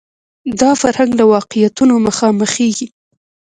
[0.59, 2.87] دا فرهنګ له واقعیتونو مخامخېږي